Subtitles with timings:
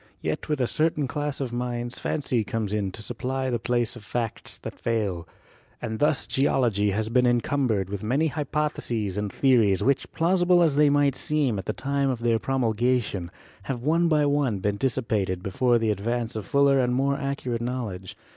[0.23, 4.03] Yet with a certain class of minds fancy comes in to supply the place of
[4.03, 5.27] facts that fail.
[5.79, 10.89] And thus Geology has been encumbered with many hypotheses and theories which, plausible as they
[10.89, 13.29] might seem at the time of their promulgation,
[13.65, 17.61] have one by one been dissi pated before the advance of fuller and more accurate
[17.61, 18.17] knowledge.